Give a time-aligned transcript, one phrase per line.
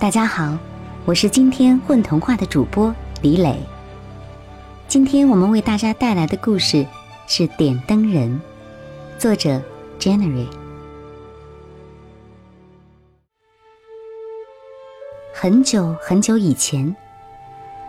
[0.00, 0.56] 大家好，
[1.04, 3.54] 我是今天混童话的主播李磊。
[4.88, 6.86] 今天我们为大家带来的故事
[7.26, 8.40] 是《点灯人》，
[9.20, 9.60] 作者
[9.98, 10.48] January。
[15.34, 16.96] 很久很久以前，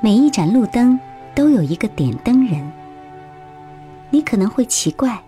[0.04, 1.00] 每一盏路灯
[1.34, 2.70] 都有一个点灯人。
[4.10, 5.24] 你可能会奇怪，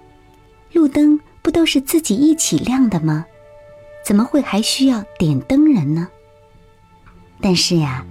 [0.73, 3.25] 路灯不都是自己一起亮的吗？
[4.05, 6.09] 怎么会还需要点灯人呢？
[7.43, 8.03] 但是呀，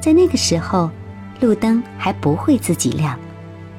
[0.00, 0.90] 在那个时候，
[1.38, 3.16] 路灯还不会自己亮，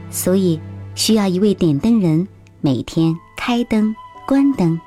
[0.10, 0.58] 所以
[0.96, 2.26] 需要一位点灯人
[2.62, 3.94] 每天开灯、
[4.26, 4.80] 关灯。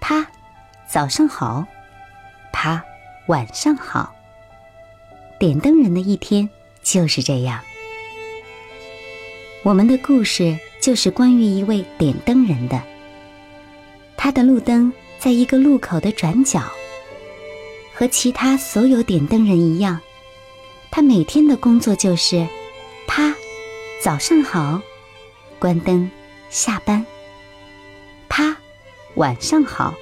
[0.00, 0.24] 啪，
[0.88, 1.64] 早上好；
[2.52, 2.80] 啪，
[3.26, 4.14] 晚上好。
[5.40, 6.48] 点灯人的一天
[6.80, 7.60] 就是这样。
[9.64, 12.80] 我们的故事就是关于一位点灯人的，
[14.16, 14.92] 他的路灯。
[15.18, 16.62] 在一个路口的转角，
[17.98, 19.98] 和其他所有点灯人一样，
[20.90, 22.46] 他每天的工作就是：
[23.06, 23.32] 啪，
[24.02, 24.78] 早上好，
[25.58, 26.10] 关灯，
[26.50, 27.02] 下班；
[28.28, 28.54] 啪，
[29.14, 29.94] 晚上好，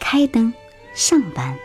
[0.00, 0.52] 开灯，
[0.92, 1.56] 上班。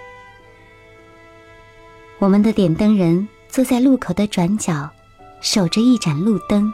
[2.19, 4.87] 我们的点灯人坐在路口的转角，
[5.41, 6.71] 守着一盏路灯。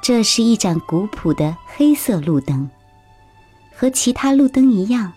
[0.00, 2.70] 这是一盏古朴的黑色路灯。
[3.74, 5.12] 和其他路灯一样，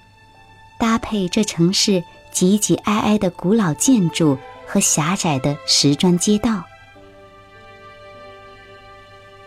[0.80, 2.04] 搭配这城市
[2.36, 6.62] 挤挤挨挨的古老建筑和狭窄的石砖街道。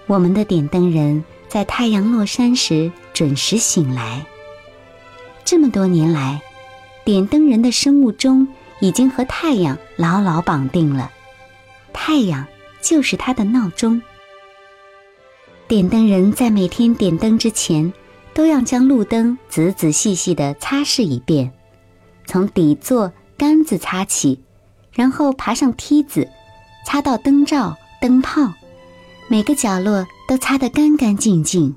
[0.07, 4.25] 我们的点灯人在太阳落山时准时醒来。
[5.45, 6.41] 这么多年来，
[7.05, 8.49] 点灯人的生物钟
[8.81, 11.11] 已经和太阳牢牢绑定了，
[11.93, 12.47] 太阳
[12.81, 14.01] 就是他的闹钟。
[15.67, 17.93] 点灯人在每天点灯之前。
[18.35, 21.53] 都要将路灯仔仔细细地擦拭一遍，
[22.29, 24.45] 从底座、杆子擦起，
[24.93, 26.29] 然后爬上梯子，
[26.85, 28.53] 擦到灯罩、灯泡，
[29.29, 31.75] 每个角落都擦得干干净净。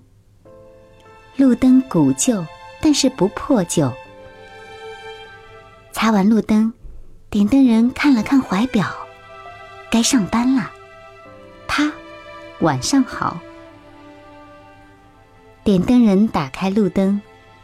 [1.37, 2.45] 路灯古旧，
[2.81, 3.89] 但是不破旧。
[5.93, 6.73] 擦完路灯，
[7.29, 8.85] 点灯人看了看怀表，
[9.89, 10.69] 该上班了。
[11.65, 11.89] 啪，
[12.59, 13.39] 晚上好。
[15.63, 17.21] 点灯人打开路灯，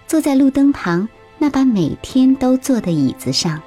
[0.08, 1.10] 坐在路灯旁
[1.40, 3.62] 那把每天都坐的椅子上。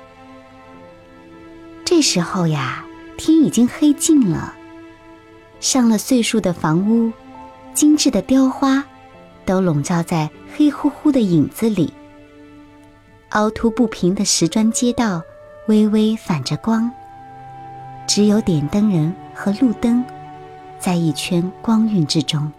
[1.85, 2.85] 这时候呀，
[3.17, 4.55] 天已经黑尽了，
[5.61, 7.13] 上了岁数的房屋、
[7.75, 8.85] 精致的雕花，
[9.45, 11.93] 都笼罩在黑乎乎的影子里。
[13.31, 15.23] 凹凸不平的石砖街道
[15.69, 16.91] 微微反着光，
[18.07, 20.05] 只有点灯人和路灯，
[20.79, 22.51] 在一圈光晕之中。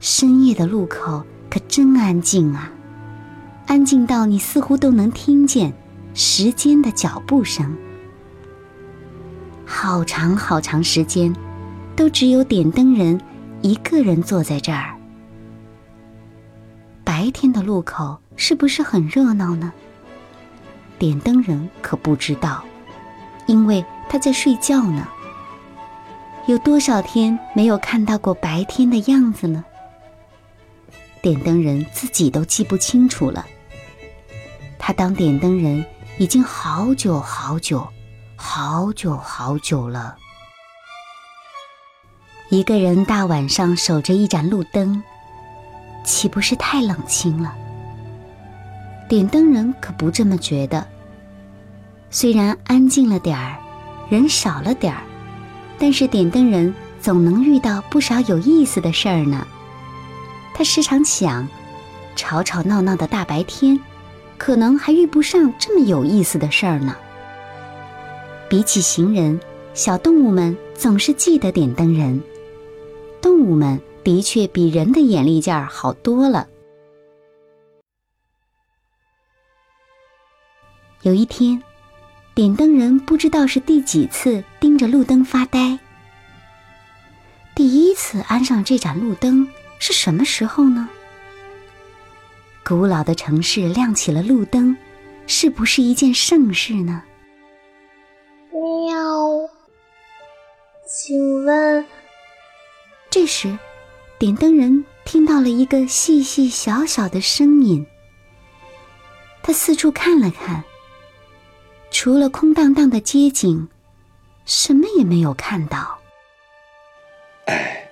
[0.00, 2.72] 深夜的路口可真安静啊，
[3.70, 5.72] 安静到你似乎都能听见
[6.12, 7.72] 时间的脚步声。
[9.64, 11.32] 好长好长时间，
[11.94, 13.20] 都只有点灯人
[13.62, 14.98] 一个人坐在这儿。
[17.04, 19.72] 白天的路口是不是很热闹呢？
[20.98, 22.64] 点灯人可不知道，
[23.46, 25.06] 因为他在睡觉呢。
[26.48, 29.64] 有多少天没有看到过白天的样子呢？
[31.22, 33.46] 点灯人自己都记不清楚了。
[34.80, 35.84] 他当点灯人
[36.18, 37.86] 已经好久好久，
[38.34, 40.16] 好久好久了。
[42.48, 45.00] 一个人大晚上守着一盏路灯，
[46.02, 47.54] 岂不是太冷清了？
[49.08, 50.84] 点灯人可不这么觉得。
[52.10, 53.56] 虽然安静了点儿，
[54.08, 55.02] 人少了点儿，
[55.78, 59.46] 但是点灯人总能遇到不少有意思的事儿呢。
[60.54, 61.46] 他时常想，
[62.16, 63.78] 吵吵闹闹的大白天，
[64.40, 66.96] 可能还遇不上这么有意思的事儿呢。
[68.48, 69.38] 比起行人，
[69.74, 72.18] 小动物们总是记得点灯人。
[73.20, 76.48] 动物们的确比人的眼力劲儿好多了。
[81.02, 81.62] 有一天，
[82.34, 85.78] 点灯人不知道是第几次盯着路灯发呆。
[87.54, 89.46] 第一次安上这盏路灯。
[89.82, 90.88] 是什么时候呢？
[92.70, 94.76] 古老的城市亮起了路灯，
[95.26, 97.02] 是不是一件盛事呢？
[98.52, 98.94] 喵，
[100.86, 101.84] 请问，
[103.10, 103.58] 这时，
[104.20, 107.84] 点灯人听到了一个细细小小的声音。
[109.42, 110.62] 他四处看了看，
[111.90, 113.68] 除了空荡荡的街景，
[114.44, 115.98] 什么也没有看到。
[117.46, 117.90] 哎。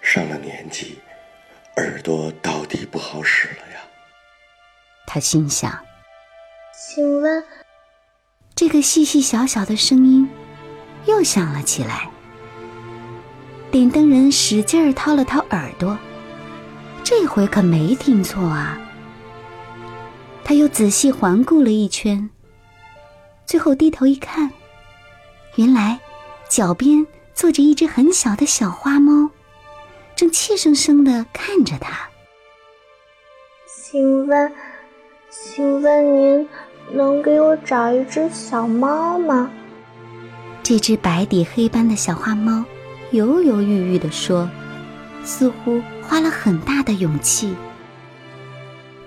[0.00, 0.98] 上了年纪，
[1.76, 3.71] 耳朵到底不好使了。
[5.06, 5.78] 他心想
[6.74, 7.44] ：“请问，
[8.54, 10.28] 这个细细小小的声音
[11.06, 12.08] 又响了起来。
[13.70, 15.98] 点灯人使劲儿掏了掏耳朵，
[17.02, 18.78] 这回可没听错啊。
[20.44, 22.28] 他又仔细环顾了一圈，
[23.46, 24.50] 最后低头一看，
[25.56, 25.98] 原来
[26.48, 29.30] 脚边坐着一只很小的小花猫，
[30.14, 32.08] 正怯生生的看着他。
[33.66, 34.52] 请问，
[35.44, 36.48] 请问您
[36.92, 39.50] 能给我找一只小猫吗？
[40.62, 42.64] 这只白底黑斑的小花猫。
[43.10, 44.48] 犹犹豫豫地说，
[45.24, 47.54] 似乎花了很大的勇气。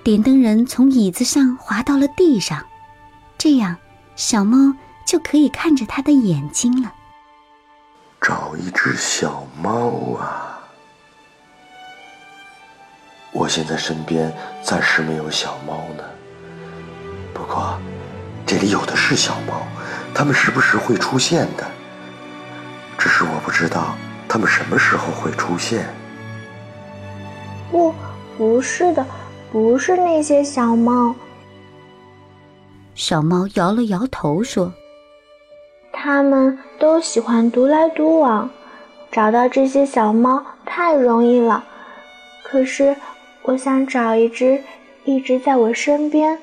[0.04, 2.64] 点灯人从椅子上滑到了地上，
[3.38, 3.78] 这样
[4.18, 4.76] 小猫
[5.08, 6.94] 就可以看着他的眼睛了。
[8.22, 10.60] 找一只小猫啊！
[13.32, 14.32] 我现在身边
[14.62, 16.15] 暂时没有小猫呢，不
[17.48, 17.78] 过
[18.46, 19.54] 这里有的是小猫，
[20.14, 21.66] 它们时不时会出现的。
[22.98, 23.96] 只是我不知道
[24.28, 25.88] 它们什么时候会出现。
[27.72, 27.94] 不，
[28.38, 29.06] 不是的，
[29.52, 31.14] 不是那些小猫。
[32.94, 34.72] 小猫摇了摇头说
[35.92, 38.50] ：“它们都喜欢独来独往，
[39.12, 41.64] 找到这些小猫太容易了。
[42.44, 42.96] 可是，
[43.42, 44.64] 我想找一只
[45.04, 46.40] 一直在我身边，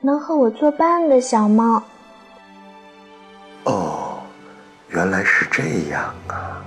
[0.00, 1.82] 能和我作伴的小猫。”
[3.64, 4.06] 哦。
[4.92, 6.60] 原来是这样啊！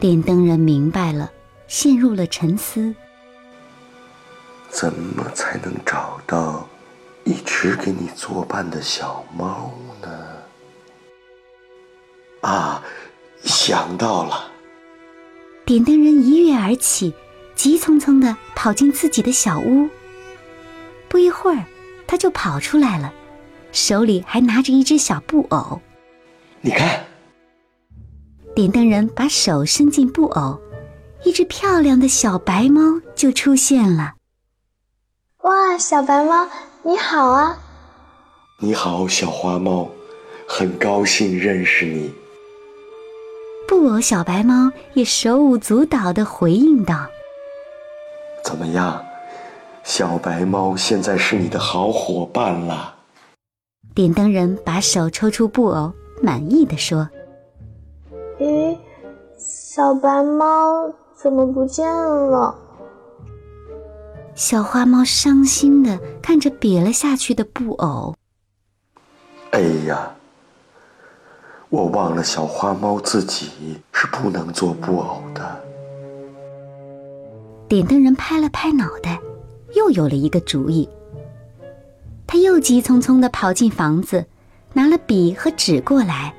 [0.00, 1.30] 点灯人明白了，
[1.68, 2.92] 陷入了沉思。
[4.68, 6.68] 怎么才能找到
[7.22, 9.70] 一直给你作伴的小猫
[10.02, 10.08] 呢？
[12.40, 12.82] 啊，
[13.44, 14.50] 想到了！
[15.64, 17.14] 点灯人一跃而起，
[17.54, 19.88] 急匆匆的跑进自己的小屋。
[21.08, 21.64] 不一会儿，
[22.12, 23.10] 他就跑出来了，
[23.72, 25.80] 手里还拿着一只小布偶。
[26.60, 27.06] 你看，
[28.54, 30.60] 点灯人把手伸进布偶，
[31.24, 34.12] 一只漂亮的小白猫就出现了。
[35.38, 36.46] 哇，小白猫，
[36.82, 37.56] 你好啊！
[38.58, 39.90] 你好，小花猫，
[40.46, 42.12] 很高兴认识你。
[43.66, 47.06] 布偶小白猫也手舞足蹈的回应道
[48.44, 49.02] ：“怎么样，
[49.84, 52.94] 小白猫现在是你的好伙伴了。”
[53.94, 55.92] 点灯人把手抽出布偶。
[56.22, 57.08] 满意的说
[58.38, 58.78] ：“咦，
[59.36, 62.56] 小白猫怎么不见了？”
[64.36, 68.14] 小花猫伤心的看着瘪了下去的布偶。
[69.50, 70.14] 哎呀，
[71.70, 75.60] 我忘了小花猫自己是不能做布偶的。
[77.68, 79.20] 点灯人拍了拍脑袋，
[79.74, 80.88] 又有了一个主意。
[82.26, 84.24] 他又急匆匆地跑进房子。
[84.74, 86.32] 拿了笔和纸过来，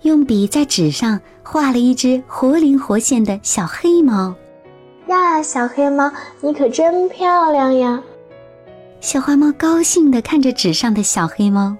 [0.00, 4.34] 用笔在纸上画了一只活灵活现的小黑猫。
[5.08, 6.10] 呀，小黑猫，
[6.40, 8.02] 你可真漂亮呀！
[9.02, 11.76] 小花猫高兴地看着纸上的小黑猫。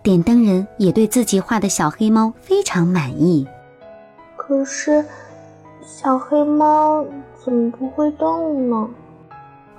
[0.00, 3.44] 点灯人也对自己画的小黑猫非常满意。
[4.36, 5.04] 可是，
[5.84, 7.04] 小黑猫
[7.44, 8.88] 怎么不会动呢？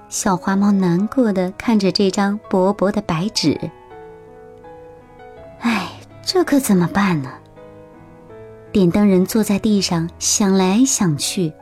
[0.09, 3.57] 小花猫难过的看着这张薄薄的白纸。
[5.59, 5.87] 唉，
[6.23, 7.29] 这可怎么办呢？
[8.71, 11.53] 点灯人坐在地上想来想去，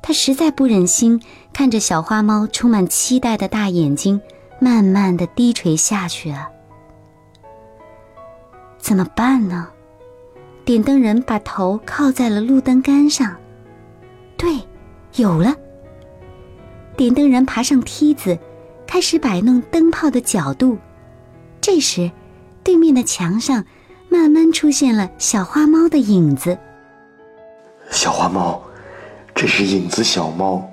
[0.00, 4.20] 他实在不忍心看着小花猫充满期待的大眼睛
[4.58, 6.50] 慢慢的低垂下去啊！
[8.78, 9.68] 怎么办呢？
[10.64, 13.36] 点灯人把头靠在了路灯杆上，
[14.36, 14.60] 对，
[15.16, 15.54] 有了。
[16.96, 18.38] 点灯人爬上梯子，
[18.86, 20.78] 开始摆弄灯泡的角度，
[21.60, 22.10] 这时。
[22.64, 23.64] 对面的墙上，
[24.08, 26.56] 慢慢出现了小花猫的影子。
[27.90, 28.62] 小花猫，
[29.34, 30.64] 这是影子小猫。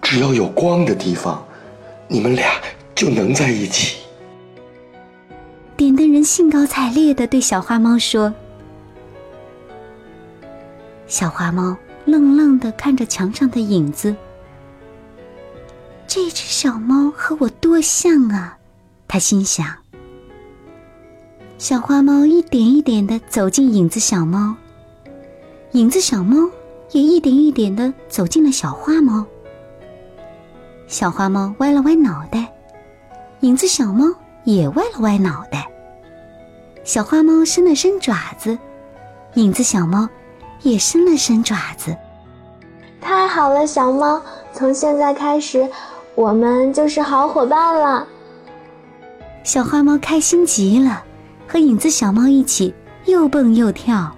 [0.00, 1.46] 只要有光的地方，
[2.08, 2.60] 你们俩
[2.92, 3.98] 就能在一起。
[5.76, 8.34] 点灯人兴高采烈的对小花猫说
[11.06, 14.12] ：“小花猫愣愣的看着墙上的影子。
[16.14, 18.58] 这只小猫和我多像啊！”
[19.08, 19.66] 他心想。
[21.56, 24.54] 小花猫一点一点的走进影子小猫，
[25.70, 26.36] 影子小猫
[26.90, 29.24] 也一点一点的走进了小花猫。
[30.86, 32.52] 小花猫歪了歪脑袋，
[33.40, 34.04] 影子小猫
[34.44, 35.66] 也歪了歪脑袋。
[36.84, 38.58] 小花猫伸了伸爪子，
[39.36, 40.06] 影子小猫
[40.60, 41.96] 也伸了伸爪子。
[43.00, 44.20] 太好了，小猫，
[44.52, 45.68] 从现在开始，
[46.14, 48.06] 我们就是好伙伴了。
[49.44, 51.02] 小花猫开心极了，
[51.48, 52.74] 和影子小猫一起
[53.06, 54.14] 又蹦又跳。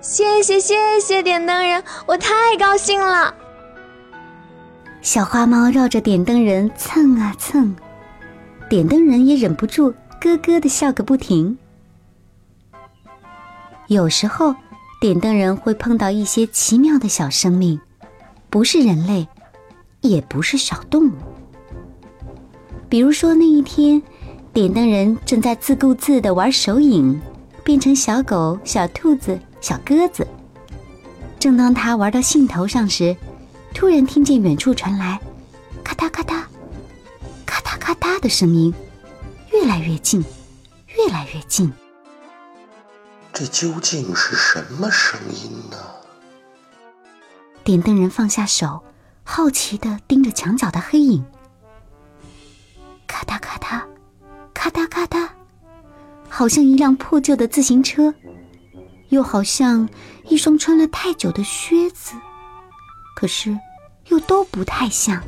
[0.00, 3.34] 谢谢谢谢点灯人，我太高兴了。
[5.02, 7.74] 小花猫绕着点灯人蹭啊蹭，
[8.68, 11.56] 点灯人也忍不住咯咯的笑个不停。
[13.88, 14.54] 有时候，
[15.00, 17.80] 点灯人会碰到一些奇妙的小生命，
[18.48, 19.28] 不是人类，
[20.00, 21.14] 也不是小动物。
[22.88, 24.02] 比如说那一天，
[24.52, 27.20] 点灯人正在自顾自的玩手影，
[27.62, 29.38] 变成小狗、小兔子。
[29.62, 30.26] 小鸽子，
[31.38, 33.14] 正当他玩到兴头上时，
[33.74, 35.20] 突然听见远处传来
[35.84, 36.44] “咔嗒咔嗒，
[37.44, 38.72] 咔嗒咔嗒”的声音，
[39.52, 40.24] 越来越近，
[40.96, 41.70] 越来越近。
[43.34, 45.76] 这究竟是什么声音呢？
[47.62, 48.80] 点灯人放下手，
[49.22, 51.24] 好奇的盯着墙角的黑影。
[53.06, 53.82] 咔嗒咔嗒，
[54.52, 55.28] 咔嗒咔嗒，
[56.28, 58.12] 好像一辆破旧的自行车。
[59.10, 59.88] 又好像
[60.28, 62.14] 一双穿了太久的靴子，
[63.16, 63.58] 可是
[64.06, 65.20] 又都不太像。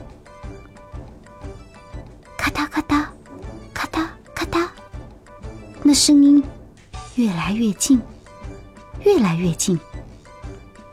[2.37, 3.05] 咔嗒咔嗒，
[3.75, 4.69] 咔嗒咔嗒，
[5.83, 6.43] 那声音
[7.17, 8.01] 越来越近，
[9.05, 9.77] 越来越近。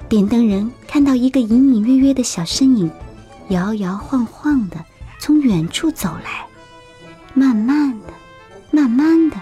[0.10, 2.90] 点灯人看到一个隐隐约约的小身影，
[3.50, 4.84] 摇摇晃晃的
[5.20, 6.48] 从远处走来，
[7.36, 8.08] 慢慢的、
[8.72, 9.38] 慢慢的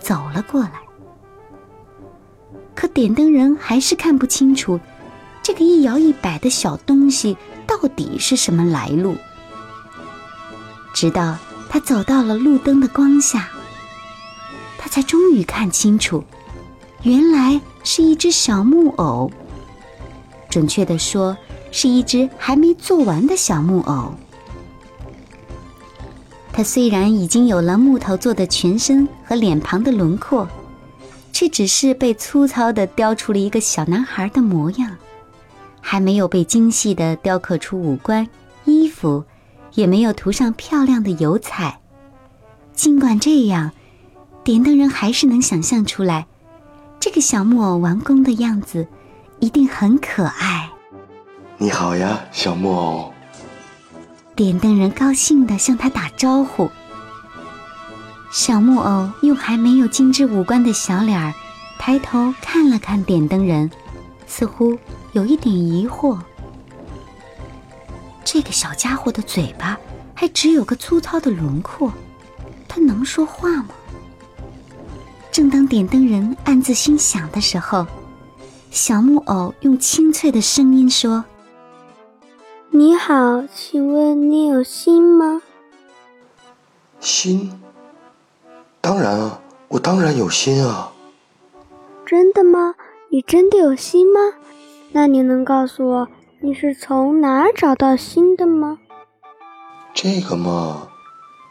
[0.00, 0.72] 走了过来。
[2.74, 4.80] 可点灯人还是看不清楚，
[5.42, 7.36] 这个一摇一摆的小东西
[7.66, 9.14] 到底是什么来路。
[10.94, 11.36] 直到
[11.68, 13.50] 他走到了路灯的光下，
[14.78, 16.24] 他才终于看清楚，
[17.02, 19.30] 原来是一只小木偶。
[20.48, 21.36] 准确的说，
[21.70, 24.14] 是一只还没做完的小木偶。
[26.52, 30.48] 它虽然已经有了木头做的全身和脸庞的轮廓。
[31.30, 34.96] 却只是被粗糙的雕出了一个小男孩的模样，
[35.80, 38.26] 还没有被精细的雕刻出五官、
[38.64, 39.22] 衣服，
[39.74, 41.78] 也没有涂上漂亮的油彩。
[42.74, 43.70] 尽管这样，
[44.42, 46.26] 点灯人还是能想象出来，
[46.98, 48.88] 这个小木偶完工的样子
[49.40, 50.68] 一定很可爱。
[51.56, 53.14] 你好呀，小木偶。
[54.34, 56.70] 点灯人高兴地向他打招呼。
[58.32, 61.32] 小木偶用还没有精致五官的小脸儿，
[61.78, 63.70] 抬头看了看点灯人，
[64.26, 64.76] 似乎
[65.12, 66.18] 有一点疑惑。
[68.24, 69.78] 这个小家伙的嘴巴
[70.14, 71.92] 还只有个粗糙的轮廓，
[72.66, 73.68] 他能说话吗？
[75.30, 77.86] 正当点灯人暗自心想的时候，
[78.70, 81.24] 小木偶用清脆的声音说
[82.70, 85.42] ：“你好，请问你有心吗？”
[87.00, 87.60] 心。
[88.80, 90.92] 当然啊，我当然有心啊！
[92.06, 92.74] 真的吗？
[93.10, 94.20] 你真的有心吗？
[94.92, 96.08] 那你能告诉我
[96.40, 98.78] 你是从哪儿找到心的吗？
[99.92, 100.88] 这个嘛，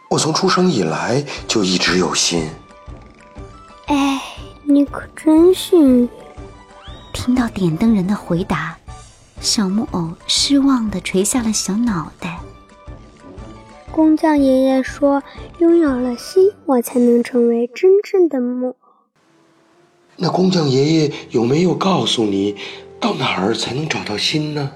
[0.10, 2.50] 我从出生以来就一直有心。
[3.88, 4.22] 哎，
[4.64, 6.10] 你可真幸运！
[7.18, 8.78] 听到点灯人的回答，
[9.42, 12.40] 小木偶失望的垂下了小脑袋。
[13.92, 15.24] 工匠爷爷说
[15.58, 18.76] ：“拥有了心，我才能成为真正的木偶。”
[20.16, 22.56] 那工匠爷爷有没有告诉你，
[23.00, 24.72] 到哪儿才能找到心呢？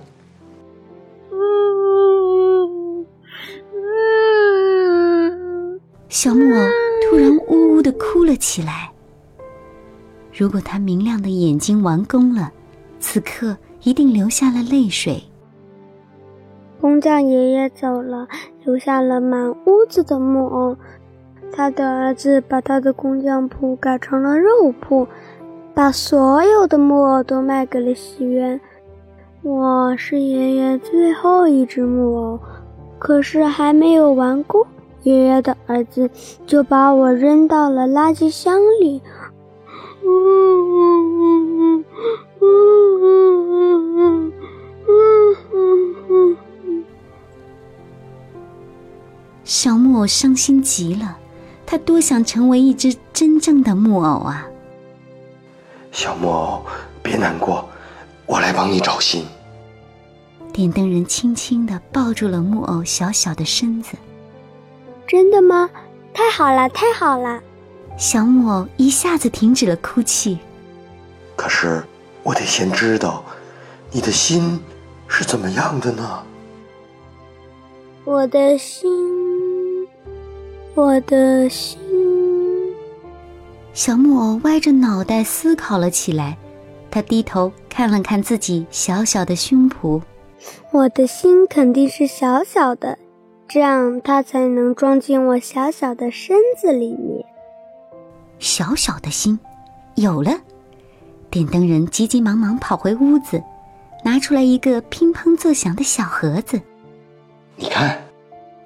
[6.09, 6.67] 小木偶
[7.03, 8.91] 突然呜呜的哭了起来。
[10.33, 12.51] 如果他明亮的眼睛完工了，
[12.99, 15.21] 此刻一定流下了泪水。
[16.79, 18.27] 工匠爷爷走了，
[18.63, 20.75] 留下了满屋子的木偶。
[21.53, 25.05] 他的儿子把他的工匠铺改成了肉铺，
[25.73, 28.59] 把所有的木偶都卖给了戏院。
[29.43, 32.39] 我是爷爷最后一只木偶，
[32.97, 34.65] 可是还没有完工，
[35.03, 36.09] 爷爷的儿子
[36.45, 39.01] 就把我扔到了垃圾箱里。
[49.43, 51.17] 小木偶伤心极了，
[51.65, 54.47] 他多想成为一只真正的木偶啊！
[55.91, 56.65] 小木偶，
[57.03, 57.69] 别难过，
[58.25, 59.25] 我来帮你找心。
[60.51, 63.97] 点灯人轻轻地抱住了木偶小小的身子。
[65.05, 65.69] 真的吗？
[66.13, 67.41] 太好了，太好了！
[67.97, 70.39] 小木偶一下子停止了哭泣。
[71.35, 71.83] 可是，
[72.23, 73.23] 我得先知道，
[73.91, 74.59] 你的心
[75.07, 76.23] 是怎么样的呢？
[78.03, 79.87] 我的心。
[80.73, 81.79] 我的心。
[83.73, 86.37] 小木偶歪着脑袋思考了起来，
[86.89, 90.01] 他低头看了看自己小小的胸脯。
[90.71, 92.97] 我的心肯定是小小的，
[93.47, 97.25] 这样它才能装进我小小的身子里面。
[98.41, 99.39] 小小的心，
[99.95, 100.31] 有了！
[101.29, 103.41] 点灯人急急忙忙跑回屋子，
[104.03, 106.59] 拿出来一个乒乓作响的小盒子。
[107.55, 108.01] 你看，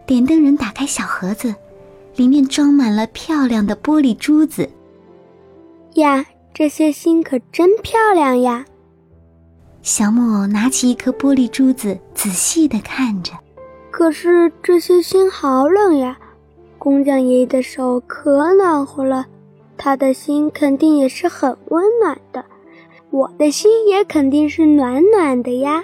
[0.08, 1.54] 点灯人打开小盒子，
[2.16, 4.68] 里面装满了漂亮的玻璃珠子。
[5.96, 8.66] 呀，这些心可真漂亮呀！
[9.82, 13.34] 小木偶拿起一颗玻璃珠子，仔细的看着。
[13.92, 16.18] 可是这些心好冷呀！
[16.78, 19.26] 工匠爷爷的手可暖和了，
[19.78, 22.44] 他的心肯定也是很温暖的。
[23.12, 25.84] 我的心也肯定是暖暖的呀。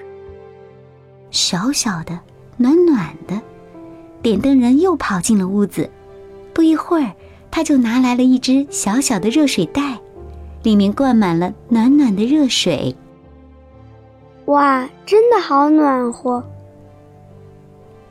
[1.29, 2.19] 小小的，
[2.57, 3.39] 暖暖的。
[4.21, 5.89] 点灯人又跑进了屋子，
[6.53, 7.11] 不一会儿，
[7.49, 9.97] 他就拿来了一只小小的热水袋，
[10.61, 12.95] 里面灌满了暖暖的热水。
[14.45, 16.43] 哇，真的好暖和！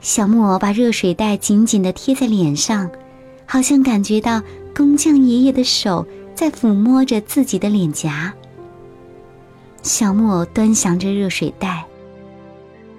[0.01, 2.91] 小木偶把热水袋紧紧的贴在脸上，
[3.45, 4.41] 好像感觉到
[4.81, 8.33] 工匠爷爷的手在抚摸着自己的脸颊。
[9.83, 11.85] 小木偶端详着热水袋，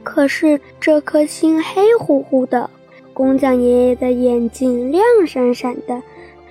[0.03, 2.69] 可是这颗心黑乎乎的，
[3.15, 5.99] 工匠爷爷的眼睛亮闪闪的，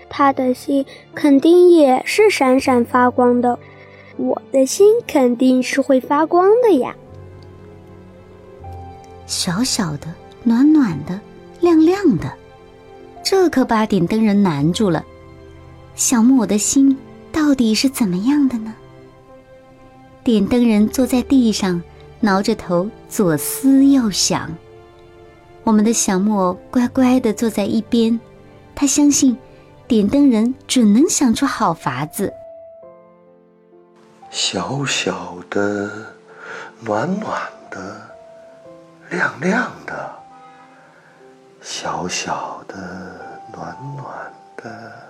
[0.08, 0.84] 他的心
[1.14, 3.56] 肯定也是闪闪发光的。
[4.16, 6.92] 我的心肯定是会发光的呀！
[9.28, 11.20] 小小的、暖暖的、
[11.60, 12.32] 亮亮的，
[13.22, 15.04] 这可把点灯人难住了。
[16.00, 16.97] 小木偶的心
[17.30, 18.73] 到底是怎么样的呢？
[20.25, 21.83] 点灯人坐在地上，
[22.21, 24.51] 挠着头，左思右想。
[25.62, 28.18] 我们的小木偶乖乖的坐在一边，
[28.74, 29.37] 他相信
[29.87, 32.33] 点灯人准能想出好法子。
[34.31, 35.90] 小小的，
[36.81, 38.01] 暖暖的，
[39.11, 39.94] 亮亮的；
[41.61, 42.74] 小小的，
[43.53, 45.10] 暖暖的，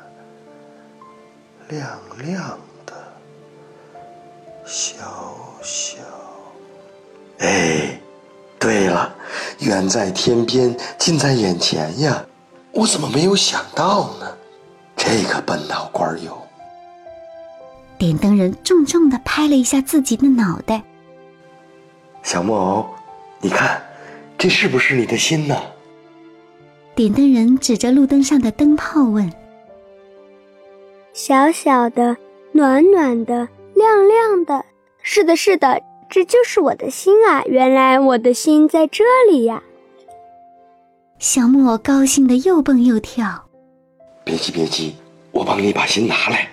[1.71, 2.93] 亮亮的；
[4.67, 4.97] 小
[5.63, 5.99] 小……
[7.39, 8.01] 哎，
[8.59, 9.15] 对了，
[9.61, 12.27] 远在天边，近在眼前呀！
[12.73, 14.27] 我怎么没有想到呢？
[14.97, 16.37] 这个笨脑瓜有。
[17.97, 20.83] 点灯人重重的拍了一下自己的脑袋。
[22.23, 22.87] 小木偶，
[23.41, 23.81] 你看，
[24.37, 25.57] 这是不是你的心呢？
[26.97, 29.33] 点灯人指着路灯上的灯泡问
[31.13, 32.17] ：“小小的，
[32.53, 34.65] 暖暖的，亮亮的，
[35.03, 37.43] 是的，是的，这就是我的心啊！
[37.47, 39.63] 原来我的心在这里呀！”
[41.19, 43.45] 小木偶高兴的又蹦又跳。
[44.25, 44.95] 别急，别急，
[45.33, 46.49] 我帮你把心拿来。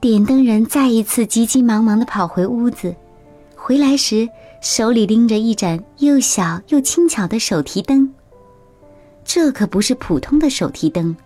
[0.00, 2.94] 点灯人再一次急急忙忙的跑回屋子，
[3.56, 4.28] 回来时
[4.60, 8.12] 手里拎着一盏又小又轻巧的手提灯。
[9.24, 11.16] 这可不是普通的手提灯，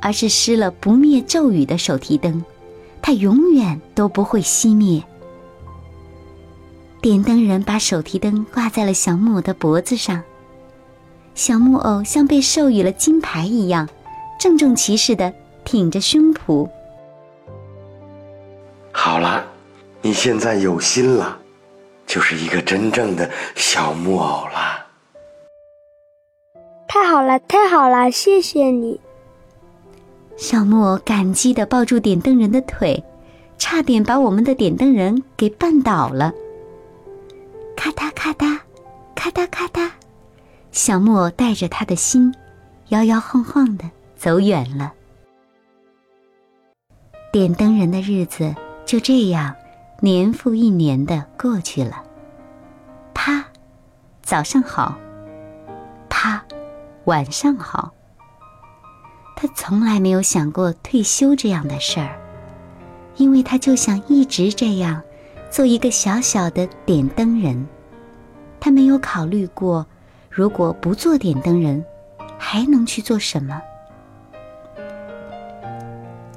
[0.00, 2.44] 而是施了不灭咒语的手提灯，
[3.02, 5.02] 它永远都不会熄灭。
[7.00, 10.22] 点灯人把手提灯挂在了小木偶的脖子上，
[11.34, 13.88] 小木偶像被授予了金牌一样，
[14.38, 15.32] 郑重其事的
[15.64, 16.68] 挺着胸脯。
[18.92, 19.46] 好了，
[20.02, 21.38] 你现在有心了，
[22.04, 24.86] 就是一个真正的小木偶了。
[26.88, 29.00] 太好了，太好了，谢谢你。
[30.38, 33.02] 小木偶感激的抱住点灯人的腿，
[33.58, 36.32] 差点把我们的点灯人给绊倒了。
[37.76, 38.58] 咔嗒咔嗒，
[39.16, 39.90] 咔嗒咔嗒，
[40.70, 42.32] 小木偶带着他的心，
[42.88, 43.84] 摇摇晃晃的
[44.16, 44.94] 走远了。
[47.32, 48.54] 点灯人的日子。
[48.86, 49.54] 就这样，
[50.00, 52.02] 年复一年的过去了。
[53.12, 53.44] 啪，
[54.22, 54.96] 早上好。
[56.08, 56.42] 啪，
[57.04, 57.92] 晚上好。
[59.40, 62.18] 他从来没有想过退休这样的事儿，
[63.18, 65.00] 因为他就想一直这样，
[65.48, 67.64] 做一个小小的点灯人。
[68.58, 69.86] 他没有考虑过，
[70.28, 71.84] 如果不做点灯人，
[72.36, 73.62] 还能去做什么。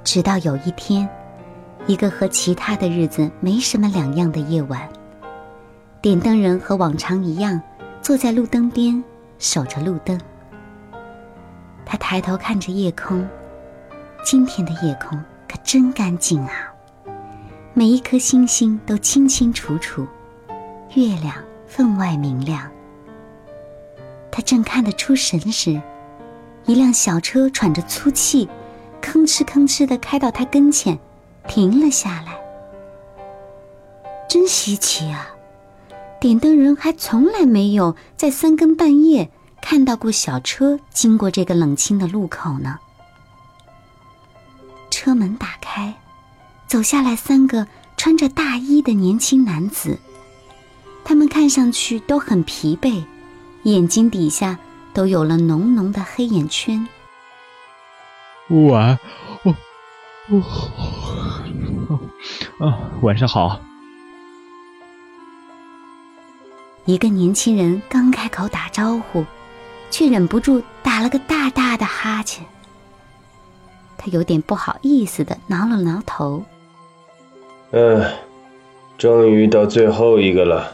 [0.03, 1.09] 直到有一天。
[1.87, 4.87] 一个和其他的日子没什么两样的夜晚，
[5.99, 7.59] 点灯人和往常一样
[8.03, 9.03] 坐在路灯边
[9.39, 10.21] 守着路灯。
[11.85, 13.27] 他抬头看着夜空，
[14.23, 15.17] 今天的夜空
[15.47, 16.73] 可真干净啊！
[17.73, 20.05] 每一颗星星都清清楚楚，
[20.93, 21.35] 月亮
[21.67, 22.69] 分外明亮。
[24.31, 25.81] 他正看得出神时，
[26.65, 28.47] 一辆小车喘着粗气，
[29.01, 30.97] 吭哧吭哧的开到他跟前，
[31.47, 32.39] 停了下来。
[34.29, 35.27] 真稀奇啊！
[36.19, 39.29] 点灯人还从来没有在三更半夜
[39.61, 42.79] 看到过小车经过这个冷清的路口呢。
[44.89, 45.95] 车门打开，
[46.67, 49.97] 走下来三个穿着大衣的年轻男子，
[51.03, 53.03] 他们看上去都很疲惫，
[53.63, 54.57] 眼睛底下
[54.93, 56.87] 都有了浓浓的黑眼圈。
[58.49, 58.99] 晚，
[59.43, 59.55] 哦，
[61.87, 61.99] 哦，
[62.59, 63.59] 啊，晚上好。
[66.85, 69.23] 一个年轻人刚开口打招呼，
[69.91, 72.43] 却忍不住打了个大大的哈欠。
[73.97, 76.43] 他有点不好意思的挠了挠头。
[77.69, 78.03] 嗯，
[78.97, 80.73] 终于到最后一个了。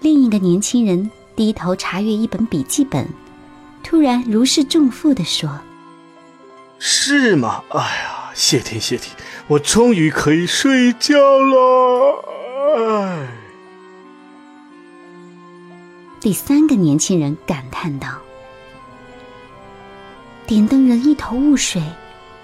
[0.00, 3.08] 另一个年轻人低头查阅一本笔记本，
[3.84, 5.60] 突然如释重负的说
[6.80, 7.62] ：“是吗？
[7.70, 9.10] 哎呀，谢天谢地，
[9.46, 12.24] 我终于可以睡觉了。”
[12.76, 13.28] 哎。
[16.28, 18.18] 第三个年轻人感叹道
[20.46, 21.82] ：“点灯人一头雾水，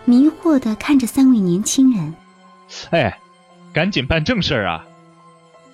[0.06, 2.14] 迷惑的看着三位年轻人。
[2.92, 3.20] 哎，
[3.74, 4.86] 赶紧办正事儿啊！”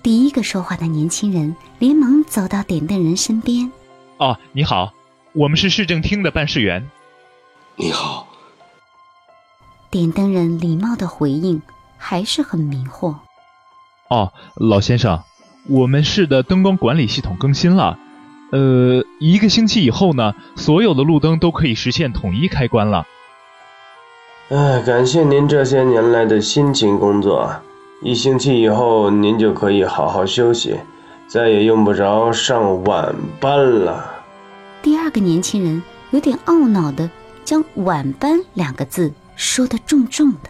[0.03, 3.71] 第一个说话的年轻人连忙走到点灯人身边。
[4.19, 4.91] “哦，你好，
[5.31, 6.85] 我们是市政厅的办事员。
[7.79, 8.27] ”“你好。”
[9.89, 11.61] 点灯人礼貌的回应，
[11.95, 13.15] 还是很迷惑。
[14.11, 15.17] “哦，老先生。”
[15.67, 17.97] 我们市的灯光管理系统更新了，
[18.51, 23.05] 呃，一个星期以后呢，所有的路灯都可以实现统一开关了。
[24.49, 27.49] 哎，感谢您这些年来的辛勤工作，
[28.01, 30.75] 一星期以后您就可以好好休息，
[31.27, 34.11] 再也用不着上晚班了。
[34.81, 37.09] 第二个年轻人有点懊恼的
[37.45, 40.49] 将“晚班”两个字说得重重的。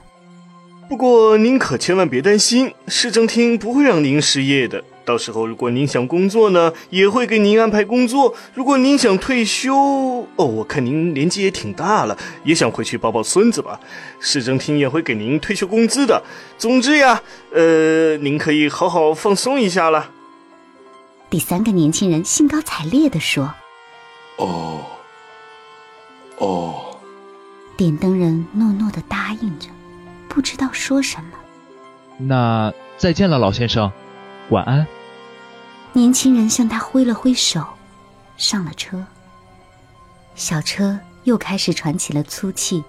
[0.90, 4.84] 不过您可千万别担心，市政厅不会让您失业的。
[5.12, 8.34] 到时候，如果您想工作呢，也会给您安排工作。
[8.54, 9.76] 如果您想退休，
[10.38, 13.78] 哦，我看您年纪也挺大了，也想回去抱抱孙子吧，
[14.22, 16.24] 市政厅也会给您退休工资的。
[16.58, 17.22] 总之呀，
[17.54, 20.12] 呃，您可以好好放松一下了。
[21.30, 23.54] 第三个年轻人兴高采烈地说
[24.40, 24.80] ：“哦，
[26.38, 26.86] 哦。”
[27.76, 29.68] 点灯人诺诺的答应着，
[30.30, 31.32] 不知道说什么。
[32.18, 33.92] 那再见了，老先生，
[34.52, 34.88] 晚安。
[35.94, 37.66] 年轻人向他挥了挥手，
[38.38, 39.06] 上了车。
[40.36, 42.82] 小车又开始喘起了粗气，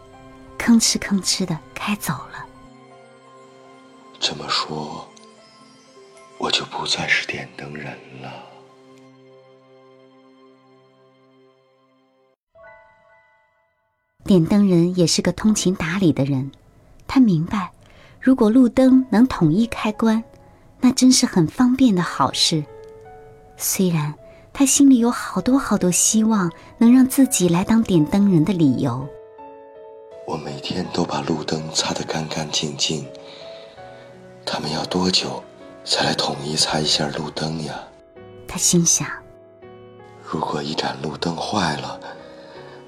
[0.57, 2.47] 吭哧吭哧的开走了。
[4.21, 5.07] 这么说，
[6.39, 8.33] 我就不再是点灯人了。
[14.25, 16.53] 点灯人也是个通情达理的人，
[17.09, 17.73] 他明白，
[18.21, 20.23] 如果路灯能统一开关，
[20.81, 22.65] 那真是很方便的好事。
[23.63, 24.13] 虽然
[24.53, 29.07] 他心里有好多好多希望能让自己来当点灯人的理由，
[30.27, 33.07] 我每天都把路灯擦得干干净净。
[34.45, 35.41] 他们要多久
[35.85, 37.73] 才来统一擦一下路灯呀？
[38.49, 39.07] 他心想：
[40.29, 42.01] 如果一盏路灯坏了，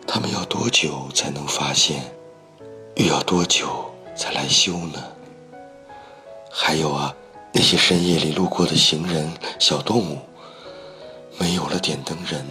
[0.09, 2.03] 他们要多久才能发现？
[2.97, 5.01] 又要多久才来修呢？
[6.51, 7.15] 还有啊，
[7.53, 10.19] 那些深夜里路过的行人、小动物。
[11.39, 12.45] 没有了点灯人，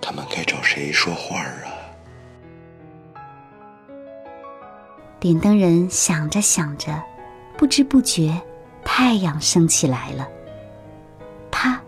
[0.00, 1.72] 他们该找谁说话啊？
[5.18, 7.02] 点灯人想着想着，
[7.56, 8.40] 不知不觉，
[8.84, 10.28] 太阳升起来了。
[11.50, 11.80] 他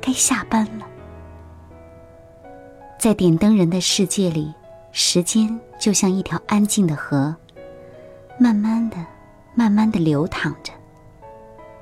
[0.00, 0.86] 该下班了。
[2.98, 4.52] 在点灯人的世界里，
[4.92, 7.34] 时间就像一条安静的河，
[8.38, 8.96] 慢慢的、
[9.54, 10.72] 慢慢的流淌着。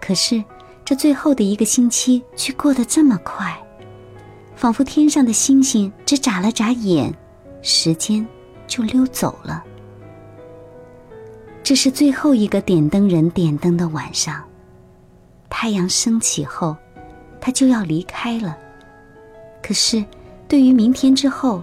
[0.01, 0.43] 可是。
[0.85, 3.57] 这最后的一个星期却过得这么快，
[4.57, 7.13] 仿佛天上的星星只眨了眨眼，
[7.63, 8.27] 时间
[8.67, 9.65] 就溜走了。
[11.63, 14.43] 这是最后一个点灯人点灯的晚上，
[15.49, 16.77] 太阳升起后，
[17.41, 18.59] 他就要离开了。
[19.63, 20.05] 可是，
[20.49, 21.63] 对于明天之后，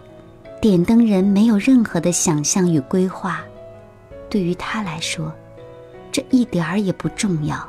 [0.62, 3.42] 点灯人没有任何的想象与规划。
[4.30, 5.32] 对于他来说，
[6.12, 7.68] 这一点儿也不重要。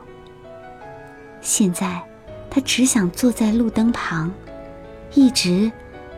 [1.41, 2.01] 现在，
[2.51, 4.33] 他只想坐在路灯旁，
[5.15, 5.71] 一直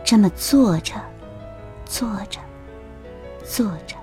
[0.05, 0.95] 这么坐着，
[1.85, 2.41] 坐着，
[3.45, 3.97] 坐着。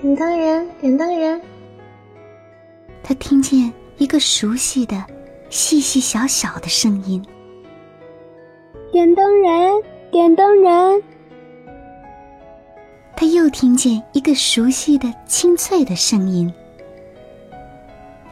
[0.00, 1.40] 点灯人，点灯人。
[3.02, 5.04] 他听见一个熟悉的、
[5.50, 7.24] 细细小小的声音
[8.92, 11.02] ：“点灯人，点灯人。
[13.16, 16.52] 他又听见一个熟悉的、清脆的声音，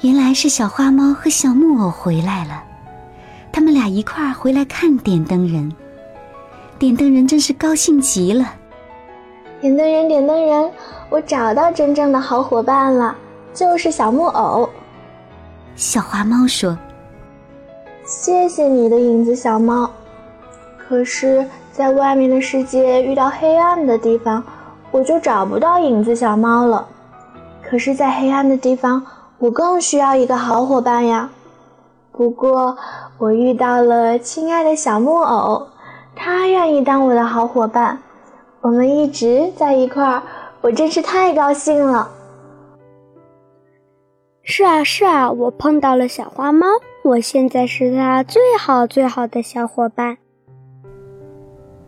[0.03, 2.63] 原来是小花猫和小木偶回来了。
[3.53, 5.73] 他们俩一块儿回来看点灯人，
[6.79, 8.45] 点灯人真是高兴极了。
[9.61, 10.71] 点灯人，点灯人，
[11.09, 13.17] 我找到真正的好伙伴了，
[13.55, 14.69] 就是小木偶。
[15.75, 16.77] 小花猫说
[18.05, 19.91] ：“谢谢你的影子小猫。
[20.77, 24.43] 可是，在外面的世界遇到黑暗的地方。”
[24.93, 26.87] 我就找不到影子小猫了，
[27.63, 29.05] 可是，在黑暗的地方，
[29.39, 31.31] 我更需要一个好伙伴呀。
[32.13, 32.77] 不过，
[33.19, 35.67] 我遇到了亲爱的小木偶，
[36.15, 38.03] 他愿意当我的好伙伴，
[38.63, 40.23] 我们一直在一块儿，
[40.63, 42.09] 我真是太高兴了。
[44.43, 46.67] 是啊，是啊，我碰到了小花猫，
[47.03, 50.17] 我现在是它最好最好的小伙伴。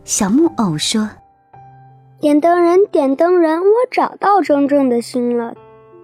[0.03, 1.09] 小木偶说。
[2.19, 5.55] 点灯人，点灯人，我找到真正的心了，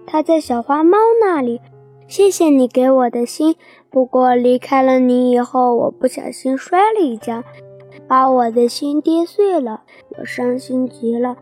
[0.06, 1.60] 它在小花猫那里。
[2.08, 3.56] 谢谢你给我的心，
[3.90, 7.42] 不过离开了你以后，我不小心摔了一跤，
[8.06, 9.82] 把我的心跌碎了，
[10.16, 11.36] 我伤心极了。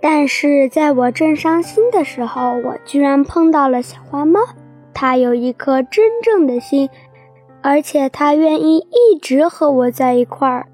[0.00, 4.40] 但是在我正伤心的时候，我居然碰到了小花猫，
[4.94, 6.88] 它有一颗真正的心，
[7.60, 10.68] 而且它愿意一直和我在一块儿，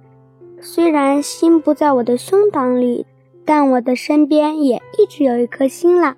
[0.61, 3.07] 虽然心不在我的胸膛里。
[3.48, 6.16] 但我的身边也一直有一颗心啦，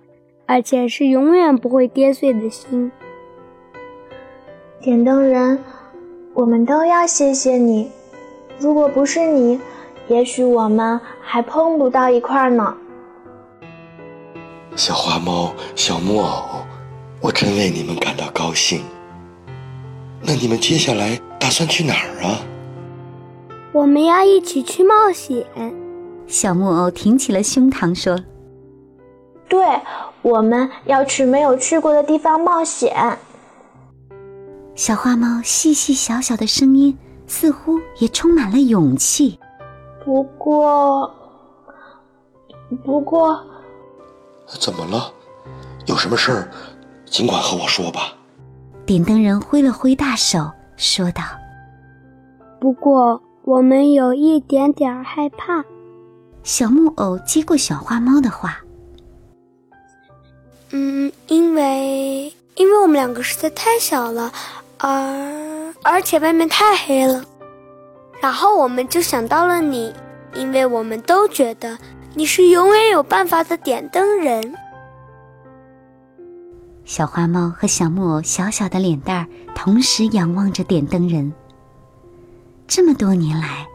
[0.49, 2.91] 而且是永远不会跌碎的心。
[4.81, 5.63] 点灯人，
[6.33, 7.91] 我们都要谢谢你。
[8.59, 9.61] 如果不是你，
[10.09, 12.75] 也许我们还碰不到一块儿呢。
[14.75, 16.65] 小花猫、小木偶，
[17.21, 18.81] 我真为你们感到高兴。
[20.23, 22.41] 那你们接下来打算去哪儿啊？
[23.73, 25.45] 我们要一起去冒险。
[26.27, 28.19] 小木偶挺起了胸膛说
[29.49, 29.65] ：“对，
[30.23, 33.19] 我们要去没有去过的地方冒险。”
[34.75, 39.39] 小花猫细细小小的声音似乎也充满了勇气。
[40.05, 41.13] 不过，
[42.85, 43.43] 不过，
[44.47, 45.13] 怎么了？
[45.87, 46.49] 有什么事儿，
[47.07, 48.13] 尽管和我说吧。
[48.87, 51.23] 点灯人挥了挥大手，说道
[52.61, 55.65] ：“不过，我们有一点点害怕。”
[56.45, 58.61] 小木偶接过小花猫的话
[60.71, 64.33] ：“嗯，因为因为我们两个实在太小了，
[64.79, 67.25] 而而且外面太黑了。
[68.21, 69.95] 然后我们就想到了你，
[70.35, 71.79] 因为我们都觉得
[72.15, 74.55] 你是永远有办法的点灯人。”
[76.85, 81.33] 小花猫和小木偶小小的脸蛋儿同时仰望着点灯人。
[82.67, 83.67] 这么多年来。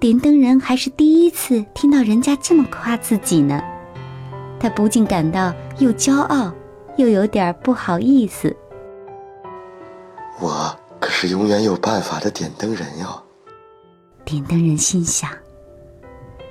[0.00, 3.60] 点灯人还是第一次听到人家这么夸自己呢，
[4.60, 6.52] 他不禁感到又骄傲，
[6.96, 8.54] 又有点不好意思。
[10.40, 13.22] 我可是永远有办法的点灯人哟。
[14.24, 15.30] 点灯人心想。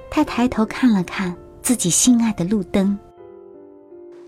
[0.09, 2.97] 他抬头看了看自己心爱的路灯。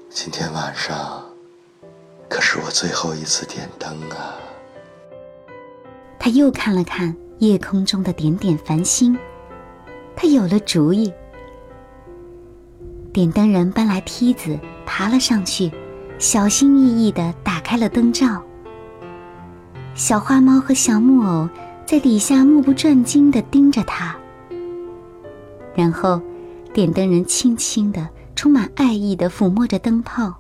[0.10, 1.24] 今天晚上，
[2.28, 4.36] 可是我最后一次点灯啊。
[6.20, 7.16] 他又看了看。
[7.40, 9.18] 夜空中的点点繁星，
[10.14, 11.10] 他有了主意。
[13.12, 15.72] 点灯人搬来梯子，爬了上去，
[16.18, 18.42] 小心翼翼地打开了灯罩。
[19.96, 21.50] 小花猫和小木偶
[21.86, 24.16] 在底下目不转睛地盯着他。
[25.76, 26.22] 然后，
[26.74, 30.34] 点灯人轻轻地、充满爱意地抚摸着灯泡，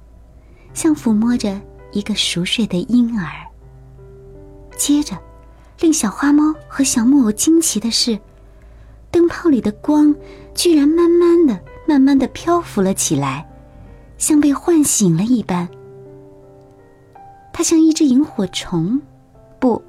[0.74, 1.60] 像抚摸着
[1.92, 3.28] 一个熟睡的婴儿。
[4.78, 5.18] 接着。
[5.82, 8.20] 令小花猫和小木偶惊奇的是，
[9.10, 10.14] 灯泡里的光
[10.54, 11.58] 居然慢慢的、
[11.90, 13.50] 慢慢的漂浮了起来，
[14.20, 15.68] 像被唤醒了一般。
[17.52, 19.02] 它像一只萤火虫，
[19.58, 19.82] 不，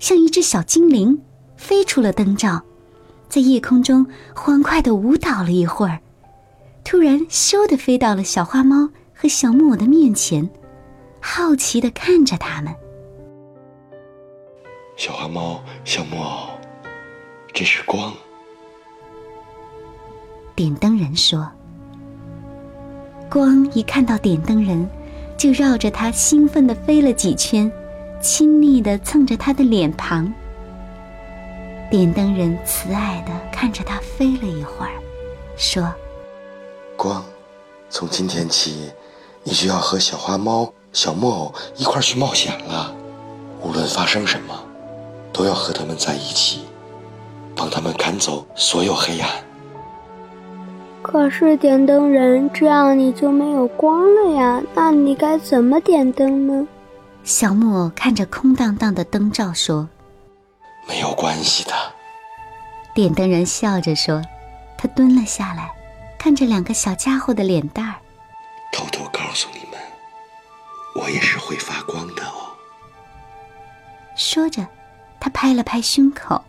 [0.00, 1.22] 像一只小精灵，
[1.56, 2.60] 飞出了灯罩，
[3.28, 4.04] 在夜空中
[4.34, 6.00] 欢快的舞蹈了一会儿，
[6.82, 10.50] 突然咻的飞到了小花猫和小木偶的面前，
[11.20, 12.74] 好奇的看着他们。
[14.96, 16.58] 小花猫、小木偶，
[17.54, 18.12] 这是光。
[20.56, 21.46] 点灯人说
[23.30, 24.88] ：“光一看到点灯人，
[25.36, 27.70] 就绕着他兴奋的飞了几圈，
[28.22, 30.32] 亲昵的蹭着他的脸庞。
[31.90, 34.92] 点灯人慈爱的看着他飞了一会儿，
[35.58, 35.92] 说
[36.96, 37.22] ：‘光，
[37.90, 38.90] 从今天起，
[39.42, 42.94] 你就要和小花猫、小木偶一块去冒险了，
[43.60, 44.58] 无论发生什么。’”
[45.34, 46.62] 都要和他们在一起。
[47.54, 49.45] 帮他们赶走所有黑暗。
[51.06, 54.60] 可是点灯人，这样你就没有光了呀？
[54.74, 56.66] 那你该怎么点灯呢？
[57.22, 59.88] 小木偶看着空荡荡的灯罩说
[60.88, 61.72] ：“没有关系的。”
[62.92, 64.20] 点灯人笑着说
[64.76, 65.70] ：“他蹲了下来，
[66.18, 67.94] 看着两个小家伙的脸蛋儿，
[68.72, 69.80] 偷偷告诉你们，
[70.96, 72.50] 我也是会发光的哦。”
[74.18, 74.66] 说着，
[75.20, 76.42] 他拍了拍胸口。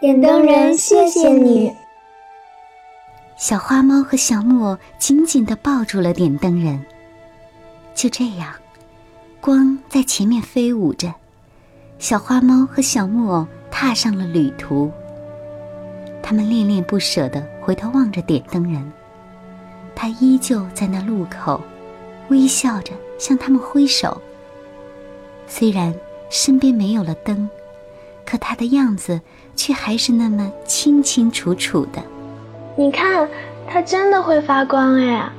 [0.00, 1.74] 点灯人，谢谢你。
[3.42, 6.80] 小花猫和小木偶紧紧地抱住了点灯人。
[7.92, 8.54] 就这样，
[9.40, 11.12] 光在前面飞舞着，
[11.98, 14.92] 小花猫和小木偶踏上了旅途。
[16.22, 18.92] 他们恋恋不舍地回头望着点灯人，
[19.92, 21.60] 他依旧在那路口，
[22.28, 24.22] 微笑着向他们挥手。
[25.48, 25.92] 虽然
[26.30, 27.50] 身边没有了灯，
[28.24, 29.20] 可他的样子
[29.56, 32.00] 却还是那么清清楚楚的。
[32.74, 33.28] 你看，
[33.68, 35.30] 它真的会发光哎！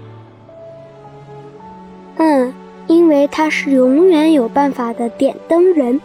[2.17, 2.53] 嗯，
[2.87, 5.99] 因为它是永远有办法的点灯人。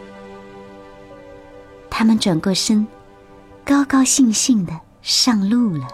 [1.90, 2.86] 他们转过身，
[3.64, 5.86] 高高兴兴的上路了。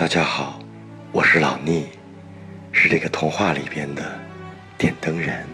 [0.00, 0.58] 大家好，
[1.12, 1.84] 我是老聂，
[2.72, 4.02] 是这个童话里边的
[4.78, 5.46] 点灯人。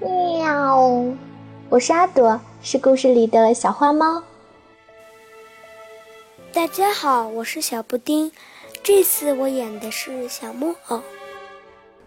[0.00, 0.76] 喵，
[1.68, 4.20] 我是阿朵，是故事里的小花猫。
[6.52, 8.32] 大家好，我是小布丁，
[8.82, 11.00] 这次我演的是小木偶。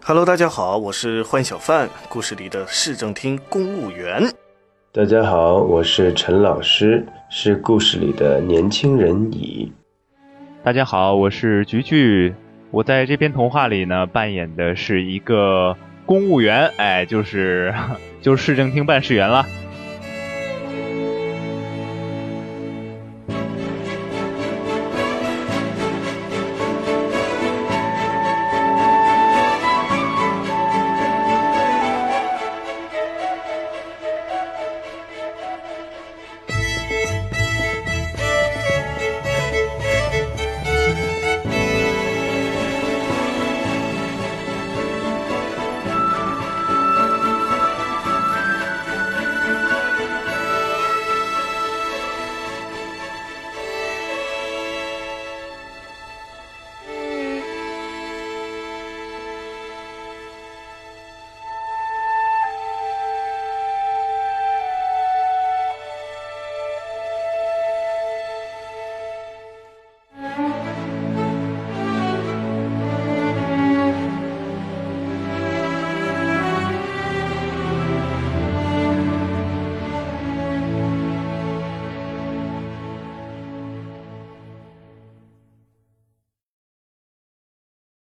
[0.04, 4.30] Hello，大家好，我是欢小范，故事里的市政厅公务员。
[4.92, 9.72] 大家好，我是陈老师，是故事里的年轻人乙。
[10.64, 12.34] 大家好，我是菊菊，
[12.72, 17.72] 我在这篇童话里呢扮演的是一个公务员，哎，就是
[18.20, 19.46] 就是市政厅办事员了。